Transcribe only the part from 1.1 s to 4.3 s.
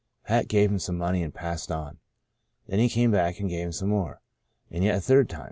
and passed on. Then he came back and gave him some more—